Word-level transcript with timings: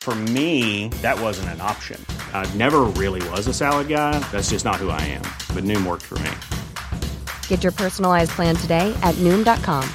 For 0.00 0.14
me, 0.14 0.88
that 1.02 1.20
wasn't 1.20 1.50
an 1.50 1.60
option. 1.60 2.04
I 2.32 2.48
never 2.54 2.80
really 2.96 3.26
was 3.28 3.46
a 3.46 3.52
salad 3.52 3.88
guy. 3.88 4.18
That's 4.32 4.48
just 4.48 4.64
not 4.64 4.76
who 4.76 4.88
I 4.88 5.00
am. 5.02 5.22
But 5.54 5.64
Noom 5.64 5.86
worked 5.86 6.06
for 6.06 6.18
me. 6.20 6.30
Get 7.48 7.62
your 7.62 7.72
personalized 7.72 8.30
plan 8.30 8.56
today 8.56 8.96
at 9.02 9.14
Noom.com. 9.16 9.86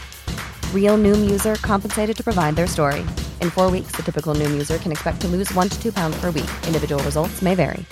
Real 0.74 0.96
Noom 0.98 1.28
user 1.28 1.56
compensated 1.56 2.16
to 2.18 2.24
provide 2.24 2.56
their 2.56 2.68
story. 2.68 3.02
In 3.42 3.50
four 3.50 3.72
weeks, 3.72 3.94
the 3.96 4.04
typical 4.04 4.36
Noom 4.36 4.52
user 4.52 4.78
can 4.78 4.92
expect 4.92 5.22
to 5.22 5.28
lose 5.28 5.52
one 5.56 5.70
to 5.70 5.82
two 5.82 5.92
pounds 5.92 6.16
per 6.22 6.28
week. 6.28 6.52
Individual 6.68 7.04
results 7.04 7.42
may 7.42 7.56
vary. 7.56 7.84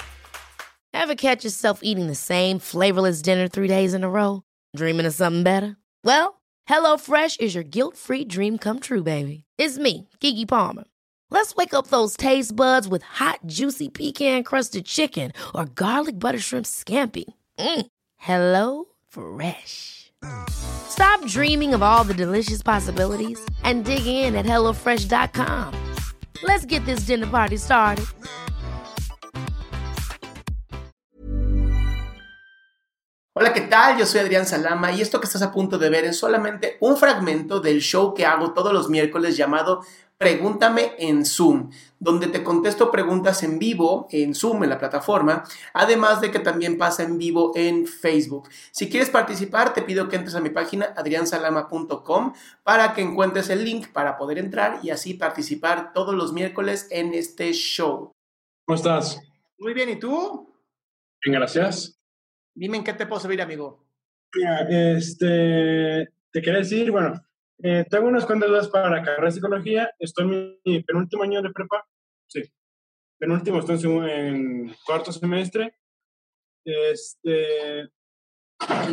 Ever 0.94 1.16
catch 1.16 1.44
yourself 1.44 1.80
eating 1.82 2.06
the 2.06 2.16
same 2.16 2.60
flavorless 2.60 3.24
dinner 3.24 3.48
three 3.48 3.68
days 3.68 3.96
in 3.96 4.04
a 4.04 4.10
row? 4.10 4.44
Dreaming 4.76 5.08
of 5.08 5.14
something 5.16 5.44
better? 5.44 5.78
Well, 6.04 6.42
HelloFresh 6.70 7.42
is 7.42 7.56
your 7.56 7.64
guilt 7.64 7.98
free 7.98 8.24
dream 8.24 8.60
come 8.60 8.80
true, 8.80 9.04
baby. 9.04 9.44
It's 9.58 9.80
me, 9.80 10.08
Kiki 10.20 10.46
Palmer. 10.46 10.84
Let's 11.34 11.56
wake 11.56 11.74
up 11.74 11.88
those 11.88 12.16
taste 12.16 12.56
buds 12.56 12.88
with 12.88 13.02
hot, 13.02 13.40
juicy 13.48 13.90
pecan 13.90 14.44
crusted 14.44 14.86
chicken 14.86 15.32
or 15.56 15.66
garlic 15.66 16.20
butter 16.20 16.38
shrimp 16.38 16.68
scampi. 16.68 17.24
Mm. 17.58 17.88
Hello 18.18 18.86
Fresh. 19.08 20.12
Stop 20.52 21.26
dreaming 21.26 21.74
of 21.74 21.82
all 21.82 22.04
the 22.04 22.14
delicious 22.14 22.62
possibilities 22.62 23.44
and 23.64 23.84
dig 23.84 24.06
in 24.06 24.36
at 24.36 24.46
HelloFresh.com. 24.46 25.74
Let's 26.44 26.66
get 26.66 26.86
this 26.86 27.08
dinner 27.08 27.26
party 27.26 27.58
started. 27.58 28.06
Hola, 33.36 33.52
¿qué 33.54 33.62
tal? 33.62 33.98
Yo 33.98 34.06
soy 34.06 34.20
Adrián 34.20 34.46
Salama 34.46 34.92
y 34.92 35.02
esto 35.02 35.20
que 35.20 35.26
estás 35.26 35.42
a 35.42 35.52
punto 35.52 35.80
de 35.80 35.90
ver 35.90 36.06
es 36.06 36.20
solamente 36.20 36.78
un 36.80 36.96
fragmento 36.96 37.60
del 37.60 37.82
show 37.82 38.14
que 38.14 38.28
hago 38.28 38.54
todos 38.54 38.72
los 38.72 38.88
miércoles 38.88 39.36
llamado 39.36 39.82
Pregúntame 40.24 40.94
en 41.00 41.26
Zoom, 41.26 41.70
donde 42.00 42.28
te 42.28 42.46
contesto 42.46 42.90
preguntas 42.90 43.44
en 43.44 43.60
vivo 43.60 44.08
en 44.10 44.34
Zoom, 44.34 44.64
en 44.64 44.70
la 44.70 44.80
plataforma, 44.80 45.44
además 45.74 46.22
de 46.22 46.32
que 46.32 46.40
también 46.40 46.78
pasa 46.78 47.04
en 47.04 47.18
vivo 47.18 47.52
en 47.56 47.86
Facebook. 47.86 48.48
Si 48.72 48.90
quieres 48.90 49.10
participar, 49.10 49.74
te 49.74 49.82
pido 49.82 50.08
que 50.08 50.16
entres 50.16 50.36
a 50.36 50.40
mi 50.40 50.50
página 50.50 50.94
adriansalama.com 50.96 52.34
para 52.64 52.94
que 52.94 53.02
encuentres 53.02 53.50
el 53.50 53.66
link 53.66 53.90
para 53.90 54.18
poder 54.18 54.38
entrar 54.38 54.80
y 54.82 54.92
así 54.92 55.14
participar 55.14 55.92
todos 55.92 56.16
los 56.16 56.32
miércoles 56.32 56.88
en 56.90 57.14
este 57.14 57.52
show. 57.52 58.14
¿Cómo 58.66 58.78
estás? 58.78 59.22
Muy 59.58 59.74
bien, 59.74 59.90
¿y 59.90 60.00
tú? 60.00 60.50
Bien, 61.22 61.38
gracias. 61.38 62.00
Dime 62.56 62.78
en 62.78 62.86
qué 62.86 62.94
te 62.94 63.08
puedo 63.08 63.20
servir, 63.20 63.42
amigo. 63.42 63.84
Mira, 64.34 64.62
este, 64.70 66.08
te 66.32 66.42
quería 66.42 66.60
decir, 66.60 66.92
bueno, 66.92 67.22
eh, 67.60 67.86
tengo 67.90 68.08
unas 68.08 68.26
cuantas 68.26 68.50
dudas 68.50 68.68
para 68.68 68.90
la 68.90 69.04
carrera 69.04 69.26
de 69.26 69.32
psicología. 69.32 69.94
Estoy 70.00 70.26
en 70.26 70.60
mi 70.66 70.84
penúltimo 70.84 71.24
año 71.24 71.42
de 71.42 71.52
prepa. 71.52 71.86
Sí. 72.28 72.42
Penúltimo, 73.20 73.60
estoy 73.60 74.10
en 74.10 74.76
cuarto 74.86 75.12
semestre. 75.12 75.78
Este, 76.66 77.90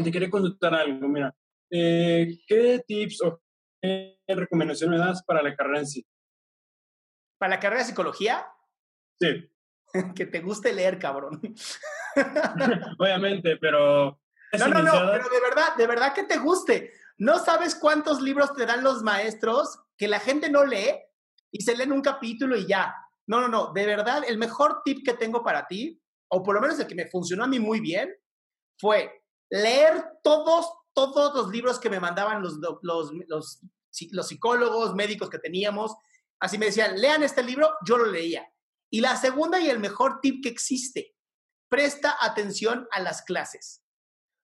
te 0.05 0.13
quería 0.13 0.31
consultar 0.31 0.75
algo. 0.75 1.09
Mira, 1.09 1.35
eh, 1.71 2.39
¿qué 2.47 2.83
tips 2.87 3.23
o 3.23 3.43
qué 3.81 4.19
recomendaciones 4.29 4.99
me 4.99 5.05
das 5.05 5.23
para 5.25 5.43
la 5.43 5.55
carrera 5.55 5.79
en 5.81 5.87
sí? 5.87 6.07
¿Para 7.39 7.55
la 7.57 7.61
carrera 7.61 7.83
de 7.83 7.89
psicología? 7.89 8.47
Sí. 9.21 9.51
que 10.15 10.27
te 10.27 10.41
guste 10.41 10.73
leer, 10.73 10.99
cabrón. 10.99 11.41
Obviamente, 12.99 13.57
pero... 13.57 14.21
No, 14.59 14.67
no, 14.67 14.83
no, 14.83 14.93
pero 15.13 15.29
de 15.29 15.41
verdad, 15.41 15.77
de 15.77 15.87
verdad 15.87 16.13
que 16.13 16.25
te 16.25 16.39
guste. 16.39 16.93
No 17.21 17.39
sabes 17.39 17.75
cuántos 17.75 18.23
libros 18.23 18.55
te 18.55 18.65
dan 18.65 18.83
los 18.83 19.03
maestros 19.03 19.79
que 19.99 20.09
la 20.09 20.21
gente 20.21 20.49
no 20.49 20.65
lee 20.65 20.99
y 21.53 21.63
se 21.63 21.77
leen 21.77 21.93
un 21.93 22.01
capítulo 22.01 22.57
y 22.57 22.67
ya. 22.67 22.95
No, 23.27 23.43
no, 23.43 23.49
no. 23.49 23.73
De 23.75 23.85
verdad, 23.85 24.23
el 24.27 24.39
mejor 24.39 24.81
tip 24.87 25.05
que 25.05 25.13
tengo 25.13 25.45
para 25.45 25.67
ti, 25.67 26.03
o 26.29 26.43
por 26.43 26.55
lo 26.55 26.63
menos 26.63 26.81
el 26.81 26.87
que 26.87 26.95
me 26.95 27.09
funcionó 27.09 27.45
a 27.45 27.47
mí 27.47 27.61
muy 27.61 27.81
bien, 27.81 28.11
fue 28.79 29.23
leer 29.51 30.03
todos, 30.23 30.73
todos 30.95 31.35
los 31.35 31.51
libros 31.51 31.79
que 31.79 31.91
me 31.91 32.01
mandaban 32.01 32.43
los, 32.43 32.55
los, 32.55 33.11
los, 33.29 33.61
los 34.13 34.27
psicólogos, 34.27 34.95
médicos 34.95 35.29
que 35.29 35.39
teníamos. 35.39 35.95
Así 36.41 36.57
me 36.57 36.67
decían, 36.67 36.99
lean 36.99 37.23
este 37.23 37.43
libro, 37.43 37.71
yo 37.85 37.99
lo 37.99 38.07
leía. 38.07 38.51
Y 38.91 39.03
la 39.03 39.15
segunda 39.17 39.61
y 39.61 39.69
el 39.69 39.79
mejor 39.79 40.21
tip 40.23 40.43
que 40.43 40.49
existe, 40.49 41.15
presta 41.69 42.17
atención 42.19 42.89
a 42.93 43.01
las 43.01 43.21
clases 43.21 43.80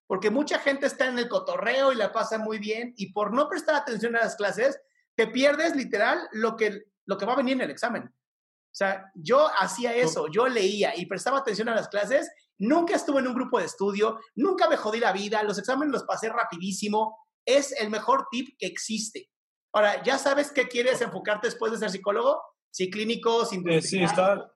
porque 0.07 0.31
mucha 0.31 0.57
gente 0.59 0.87
está 0.87 1.07
en 1.07 1.19
el 1.19 1.27
cotorreo 1.27 1.91
y 1.91 1.95
la 1.95 2.11
pasa 2.11 2.37
muy 2.37 2.57
bien 2.57 2.93
y 2.97 3.11
por 3.11 3.33
no 3.33 3.47
prestar 3.49 3.75
atención 3.75 4.15
a 4.15 4.21
las 4.21 4.37
clases, 4.37 4.79
te 5.15 5.27
pierdes 5.27 5.75
literal 5.75 6.17
lo 6.31 6.55
que, 6.55 6.85
lo 7.05 7.17
que 7.17 7.25
va 7.25 7.33
a 7.33 7.37
venir 7.37 7.55
en 7.55 7.61
el 7.61 7.71
examen. 7.71 8.03
O 8.05 8.75
sea, 8.77 9.11
yo 9.15 9.49
hacía 9.59 9.93
eso, 9.93 10.27
yo 10.27 10.47
leía 10.47 10.95
y 10.95 11.05
prestaba 11.07 11.39
atención 11.39 11.67
a 11.67 11.75
las 11.75 11.89
clases, 11.89 12.31
nunca 12.57 12.95
estuve 12.95 13.19
en 13.19 13.27
un 13.27 13.33
grupo 13.33 13.59
de 13.59 13.65
estudio, 13.65 14.19
nunca 14.35 14.69
me 14.69 14.77
jodí 14.77 14.99
la 14.99 15.11
vida, 15.11 15.43
los 15.43 15.57
exámenes 15.57 15.91
los 15.91 16.03
pasé 16.03 16.29
rapidísimo, 16.29 17.17
es 17.45 17.73
el 17.73 17.89
mejor 17.89 18.27
tip 18.31 18.55
que 18.57 18.67
existe. 18.67 19.29
Ahora, 19.73 20.01
¿ya 20.03 20.17
sabes 20.17 20.51
qué 20.51 20.67
quieres 20.67 21.01
enfocarte 21.01 21.47
después 21.47 21.71
de 21.71 21.79
ser 21.79 21.89
psicólogo? 21.89 22.41
Si 22.71 22.89
clínico, 22.89 23.45
sin... 23.45 23.67
Eh, 23.67 23.81
sí, 23.81 24.01
está... 24.01 24.53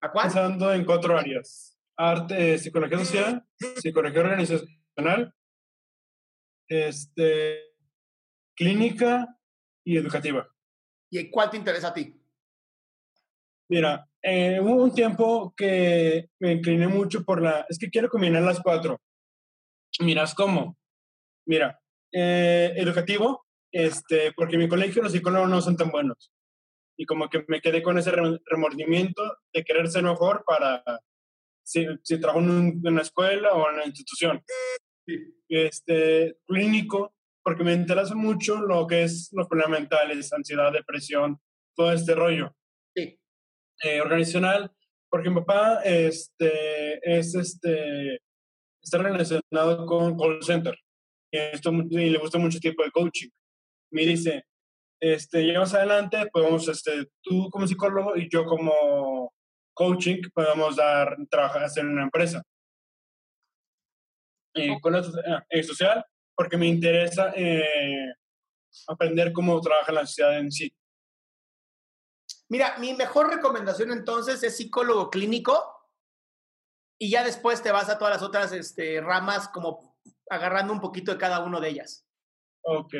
¿A 0.00 0.10
cuál? 0.10 0.26
Pensando 0.26 0.72
en 0.72 0.84
cuatro 0.84 1.16
áreas 1.16 1.71
arte, 2.10 2.58
psicología 2.58 2.98
social, 2.98 3.46
psicología 3.76 4.20
organizacional, 4.20 5.34
este, 6.68 7.60
clínica 8.56 9.38
y 9.84 9.96
educativa. 9.96 10.48
¿Y 11.10 11.30
cuál 11.30 11.50
te 11.50 11.58
interesa 11.58 11.88
a 11.88 11.94
ti? 11.94 12.18
Mira, 13.68 14.08
eh, 14.22 14.60
hubo 14.60 14.82
un 14.82 14.94
tiempo 14.94 15.54
que 15.56 16.30
me 16.40 16.52
incliné 16.52 16.88
mucho 16.88 17.24
por 17.24 17.40
la... 17.40 17.66
Es 17.68 17.78
que 17.78 17.90
quiero 17.90 18.08
combinar 18.08 18.42
las 18.42 18.60
cuatro. 18.60 19.00
Miras 20.00 20.34
cómo. 20.34 20.78
Mira, 21.46 21.80
eh, 22.12 22.72
educativo, 22.76 23.46
este, 23.72 24.32
porque 24.32 24.54
en 24.54 24.62
mi 24.62 24.68
colegio 24.68 25.02
los 25.02 25.12
psicólogos 25.12 25.48
no 25.48 25.60
son 25.60 25.76
tan 25.76 25.90
buenos. 25.90 26.32
Y 26.96 27.06
como 27.06 27.28
que 27.28 27.44
me 27.48 27.60
quedé 27.60 27.82
con 27.82 27.98
ese 27.98 28.10
remordimiento 28.10 29.22
de 29.52 29.64
querer 29.64 29.88
ser 29.88 30.02
mejor 30.02 30.44
para 30.46 30.82
si, 31.72 31.86
si 32.02 32.20
trabajo 32.20 32.40
en, 32.40 32.82
una 32.84 33.02
escuela 33.02 33.52
o 33.54 33.68
en 33.68 33.74
una 33.76 33.86
institución. 33.86 34.44
Este, 35.48 36.36
clínico, 36.46 37.14
porque 37.42 37.64
me 37.64 37.72
interesa 37.72 38.14
mucho 38.14 38.60
lo 38.60 38.86
que 38.86 39.04
es 39.04 39.30
los 39.32 39.48
problemas 39.48 39.80
mentales, 39.80 40.32
ansiedad, 40.32 40.72
depresión, 40.72 41.38
todo 41.74 41.92
este 41.92 42.14
rollo. 42.14 42.54
Sí. 42.94 43.18
Eh, 43.84 44.00
organizacional, 44.00 44.70
porque 45.10 45.30
mi 45.30 45.36
papá 45.36 45.80
este, 45.82 47.00
es 47.02 47.34
este, 47.34 48.20
está 48.82 48.98
relacionado 48.98 49.86
con 49.86 50.16
call 50.16 50.42
center 50.42 50.76
y, 51.32 51.38
esto, 51.38 51.72
y 51.72 52.10
le 52.10 52.18
gusta 52.18 52.38
mucho 52.38 52.58
tipo 52.60 52.84
de 52.84 52.90
coaching. 52.90 53.30
Me 53.90 54.06
dice, 54.06 54.44
este, 55.00 55.42
llevamos 55.42 55.74
adelante, 55.74 56.28
podemos, 56.32 56.68
este, 56.68 57.08
tú 57.22 57.48
como 57.50 57.66
psicólogo 57.66 58.16
y 58.16 58.28
yo 58.30 58.44
como 58.44 59.31
coaching 59.82 60.22
podemos 60.32 60.76
dar, 60.76 61.16
trabajar, 61.28 61.64
hacer 61.64 61.84
en 61.84 61.90
una 61.90 62.04
empresa. 62.04 62.42
Y 64.54 64.78
con 64.80 64.94
eso, 64.94 65.12
eh, 65.50 65.62
social, 65.62 66.04
porque 66.36 66.56
me 66.56 66.66
interesa 66.66 67.32
eh, 67.34 68.14
aprender 68.86 69.32
cómo 69.32 69.60
trabaja 69.60 69.92
la 69.92 70.06
sociedad 70.06 70.38
en 70.38 70.52
sí. 70.52 70.72
Mira, 72.48 72.76
mi 72.78 72.92
mejor 72.94 73.30
recomendación 73.30 73.92
entonces 73.92 74.42
es 74.42 74.56
psicólogo 74.56 75.10
clínico 75.10 75.54
y 77.00 77.10
ya 77.10 77.24
después 77.24 77.62
te 77.62 77.72
vas 77.72 77.88
a 77.88 77.98
todas 77.98 78.14
las 78.14 78.22
otras 78.22 78.52
este, 78.52 79.00
ramas 79.00 79.48
como 79.48 79.98
agarrando 80.28 80.72
un 80.72 80.80
poquito 80.80 81.12
de 81.12 81.18
cada 81.18 81.40
una 81.40 81.60
de 81.60 81.70
ellas. 81.70 82.06
Ok. 82.62 82.94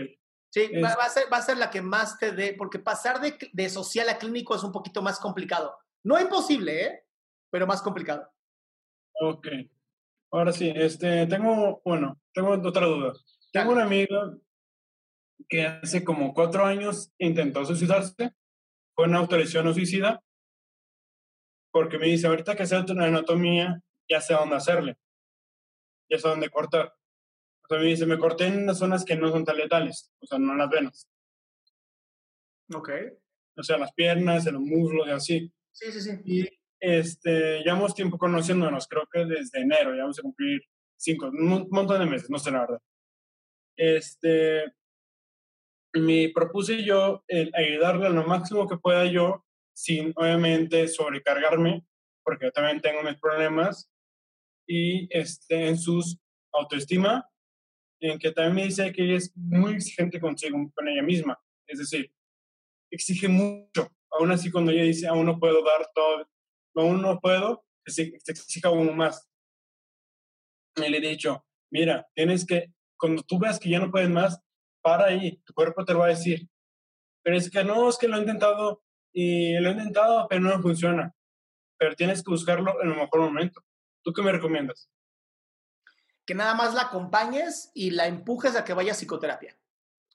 Sí, 0.51 0.71
va, 0.83 0.89
a 0.89 1.09
ser, 1.09 1.33
va, 1.33 1.39
a 1.39 1.43
ser, 1.43 1.57
la 1.57 1.71
que 1.71 1.81
más 1.81 2.19
te 2.19 2.33
dé, 2.33 2.55
porque 2.59 2.79
pasar 2.79 3.21
de, 3.21 3.39
de 3.53 3.69
social 3.71 4.09
a 4.09 4.19
clínico 4.19 4.55
es 4.55 4.63
un 4.63 4.73
poquito 4.73 5.01
más 5.01 5.19
complicado. 5.19 5.82
No 6.05 6.21
imposible, 6.21 6.85
¿eh? 6.85 7.05
Pero 7.51 7.67
más 7.67 7.83
complicado. 7.83 8.31
Ok. 9.21 9.47
Ahora 10.31 10.53
sí, 10.53 10.73
este, 10.75 11.27
tengo, 11.27 11.83
bueno, 11.85 12.21
tengo 12.33 12.51
otra 12.53 12.87
duda. 12.87 13.13
Tengo 13.53 13.73
una 13.73 13.85
amiga 13.85 14.35
que 15.49 15.67
hace 15.67 16.03
como 16.05 16.33
cuatro 16.33 16.65
años 16.65 17.13
intentó 17.19 17.65
suicidarse, 17.65 18.33
fue 18.95 19.07
una 19.07 19.19
autorización 19.19 19.67
no 19.67 19.75
suicida, 19.75 20.23
porque 21.71 21.99
me 21.99 22.07
dice, 22.07 22.27
ahorita 22.27 22.57
que 22.57 22.67
sé 22.67 22.79
una 22.91 23.07
anatomía, 23.07 23.83
ya 24.09 24.21
sé 24.21 24.35
dónde 24.35 24.57
hacerle, 24.57 24.97
ya 26.11 26.19
sé 26.19 26.29
dónde 26.29 26.51
cortar. 26.51 26.95
O 27.65 27.69
sea, 27.69 27.79
me 27.79 27.87
dice, 27.87 28.07
me 28.07 28.19
corté 28.19 28.47
en 28.47 28.63
unas 28.63 28.79
zonas 28.79 29.05
que 29.05 29.17
no 29.17 29.31
son 29.31 29.45
tan 29.45 29.57
letales, 29.57 30.13
o 30.21 30.27
sea, 30.27 30.39
no 30.39 30.53
en 30.53 30.59
las 30.59 30.71
venas. 30.71 31.09
Ok. 32.75 32.91
O 33.57 33.63
sea, 33.63 33.79
las 33.79 33.93
piernas, 33.93 34.47
en 34.47 34.55
los 34.55 34.63
muslos 34.63 35.07
y 35.07 35.11
así. 35.11 35.53
Sí, 35.73 35.91
sí, 35.93 36.01
sí. 36.01 36.11
Y 36.25 36.49
este, 36.81 37.61
llevamos 37.61 37.95
tiempo 37.95 38.19
conociéndonos, 38.19 38.87
creo 38.89 39.07
que 39.11 39.25
desde 39.25 39.61
enero, 39.61 39.95
ya 39.95 40.03
vamos 40.03 40.19
a 40.19 40.23
cumplir 40.23 40.63
cinco, 40.97 41.27
un 41.29 41.69
montón 41.71 42.01
de 42.01 42.07
meses, 42.07 42.31
no 42.31 42.39
sé 42.39 42.51
la 42.51 42.61
verdad. 42.61 42.83
Este, 43.77 44.73
me 45.95 46.31
propuse 46.35 46.83
yo 46.85 47.25
el 47.29 47.51
ayudarle 47.55 48.11
lo 48.11 48.25
máximo 48.25 48.69
que 48.69 48.77
pueda 48.77 49.05
yo, 49.07 49.45
sin 49.75 50.13
obviamente 50.17 50.89
sobrecargarme, 50.89 51.85
porque 52.25 52.47
yo 52.47 52.53
también 52.53 52.81
tengo 52.81 53.03
mis 53.03 53.19
problemas, 53.19 53.91
y 54.67 55.09
este, 55.11 55.69
en 55.69 55.79
sus 55.79 56.19
autoestima, 56.53 57.29
en 58.01 58.19
que 58.19 58.33
también 58.33 58.55
me 58.55 58.65
dice 58.65 58.93
que 58.93 59.05
ella 59.05 59.17
es 59.17 59.33
muy 59.37 59.75
exigente 59.75 60.21
consigo, 60.21 60.59
con 60.75 60.89
ella 60.89 61.03
misma. 61.03 61.41
Es 61.67 61.79
decir, 61.79 62.13
exige 62.91 63.29
mucho. 63.29 63.89
Aún 64.13 64.31
así, 64.31 64.51
cuando 64.51 64.73
ella 64.73 64.83
dice, 64.83 65.07
aún 65.07 65.27
no 65.27 65.39
puedo 65.39 65.63
dar 65.65 65.89
todo, 65.95 66.29
aún 66.77 67.01
no 67.01 67.19
puedo, 67.21 67.65
se, 67.87 68.13
se 68.19 68.33
exige 68.33 68.67
aún 68.67 68.97
más. 68.97 69.29
Y 70.77 70.89
le 70.89 70.99
he 70.99 71.01
dicho, 71.01 71.45
mira, 71.71 72.07
tienes 72.15 72.47
que, 72.47 72.73
cuando 72.99 73.23
tú 73.23 73.39
veas 73.39 73.59
que 73.59 73.71
ya 73.71 73.79
no 73.79 73.91
puedes 73.91 74.11
más, 74.11 74.41
para 74.83 75.07
ahí, 75.07 75.39
tu 75.45 75.55
cuerpo 75.55 75.85
te 75.85 75.93
lo 75.93 76.01
va 76.01 76.07
a 76.07 76.11
decir. 76.11 76.49
Pero 77.23 77.37
es 77.37 77.51
que 77.51 77.65
no, 77.65 77.89
es 77.89 77.99
que 77.99 78.09
lo 78.09 78.17
he 78.17 78.21
intentado 78.21 78.83
y 79.13 79.59
lo 79.59 79.69
he 79.69 79.73
intentado, 79.73 80.27
pero 80.29 80.41
no 80.41 80.61
funciona. 80.61 81.15
Pero 81.79 81.95
tienes 81.95 82.23
que 82.23 82.31
buscarlo 82.31 82.83
en 82.83 82.91
el 82.91 82.97
mejor 82.97 83.21
momento. 83.21 83.63
¿Tú 84.03 84.13
qué 84.13 84.23
me 84.23 84.33
recomiendas? 84.33 84.91
Que 86.27 86.35
nada 86.35 86.55
más 86.55 86.75
la 86.75 86.83
acompañes 86.83 87.71
y 87.75 87.91
la 87.91 88.07
empujes 88.07 88.57
a 88.57 88.65
que 88.65 88.75
vaya 88.75 88.93
a 88.93 88.95
psicoterapia. 88.95 89.57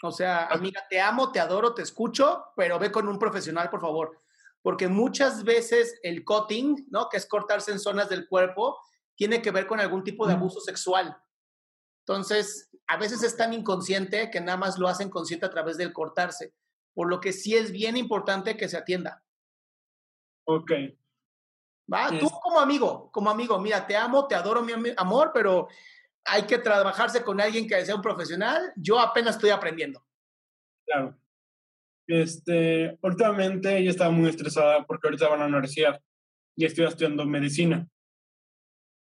O 0.03 0.11
sea, 0.11 0.45
amiga, 0.47 0.83
te 0.89 1.01
amo, 1.01 1.31
te 1.31 1.39
adoro, 1.39 1.73
te 1.73 1.81
escucho, 1.81 2.45
pero 2.55 2.77
ve 2.77 2.91
con 2.91 3.07
un 3.07 3.17
profesional, 3.17 3.69
por 3.69 3.81
favor. 3.81 4.21
Porque 4.61 4.87
muchas 4.87 5.43
veces 5.43 5.99
el 6.03 6.23
cutting, 6.23 6.87
¿no? 6.89 7.09
Que 7.09 7.17
es 7.17 7.25
cortarse 7.25 7.71
en 7.71 7.79
zonas 7.79 8.09
del 8.09 8.27
cuerpo, 8.27 8.79
tiene 9.15 9.41
que 9.41 9.51
ver 9.51 9.65
con 9.65 9.79
algún 9.79 10.03
tipo 10.03 10.27
de 10.27 10.33
abuso 10.33 10.59
sexual. 10.59 11.17
Entonces, 12.05 12.69
a 12.87 12.97
veces 12.97 13.23
es 13.23 13.35
tan 13.35 13.53
inconsciente 13.53 14.29
que 14.29 14.39
nada 14.39 14.57
más 14.57 14.77
lo 14.77 14.87
hacen 14.87 15.09
consciente 15.09 15.45
a 15.45 15.49
través 15.49 15.77
del 15.77 15.93
cortarse, 15.93 16.53
por 16.93 17.09
lo 17.09 17.19
que 17.19 17.33
sí 17.33 17.55
es 17.55 17.71
bien 17.71 17.97
importante 17.97 18.55
que 18.55 18.69
se 18.69 18.77
atienda. 18.77 19.23
Ok. 20.45 20.71
¿Va? 21.91 22.09
Tú 22.19 22.29
como 22.29 22.59
amigo, 22.59 23.09
como 23.11 23.29
amigo, 23.29 23.59
mira, 23.59 23.87
te 23.87 23.95
amo, 23.95 24.27
te 24.27 24.35
adoro, 24.35 24.61
mi 24.61 24.73
amor, 24.97 25.31
pero 25.33 25.67
hay 26.27 26.43
que 26.43 26.57
trabajarse 26.57 27.23
con 27.23 27.39
alguien 27.39 27.67
que 27.67 27.85
sea 27.85 27.95
un 27.95 28.01
profesional. 28.01 28.73
Yo 28.75 28.99
apenas 28.99 29.35
estoy 29.35 29.49
aprendiendo. 29.49 30.05
Claro. 30.85 31.17
Este, 32.07 32.97
últimamente 33.01 33.77
ella 33.77 33.89
estaba 33.89 34.11
muy 34.11 34.29
estresada 34.29 34.85
porque 34.85 35.07
ahorita 35.07 35.27
va 35.27 35.35
a 35.35 35.39
la 35.39 35.45
universidad 35.45 36.01
y 36.55 36.65
estoy 36.65 36.85
estudiando 36.85 37.25
medicina. 37.25 37.87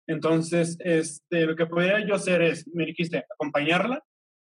Entonces, 0.06 0.76
este, 0.81 1.47
lo 1.47 1.56
que 1.56 1.67
podría 1.67 2.05
yo 2.06 2.14
hacer 2.14 2.43
es, 2.43 2.67
me 2.69 2.87
dijiste, 2.87 3.25
acompañarla 3.32 4.05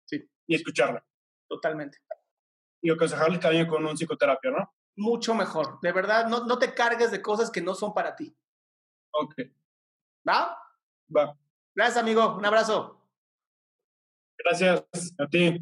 sí. 0.05 0.27
y 0.47 0.55
escucharla. 0.55 1.05
Totalmente. 1.47 1.99
Y 2.81 2.91
aconsejarle 2.91 3.37
vaya 3.37 3.67
con 3.67 3.85
un 3.85 3.95
psicoterapia, 3.95 4.51
¿no? 4.51 4.73
Mucho 4.97 5.33
mejor. 5.33 5.79
De 5.81 5.91
verdad, 5.91 6.27
no, 6.27 6.45
no 6.45 6.57
te 6.57 6.73
cargues 6.73 7.11
de 7.11 7.21
cosas 7.21 7.51
que 7.51 7.61
no 7.61 7.75
son 7.75 7.93
para 7.93 8.15
ti. 8.15 8.35
Ok. 9.11 9.35
¿Va? 10.27 10.57
Va. 11.15 11.37
Gracias, 11.75 11.97
amigo. 11.97 12.35
Un 12.37 12.45
abrazo. 12.45 13.01
Gracias 14.37 14.85
a 15.17 15.27
ti. 15.27 15.61